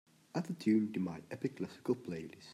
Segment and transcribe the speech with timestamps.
[0.33, 2.49] Add the tune to my Epic Classical playlist.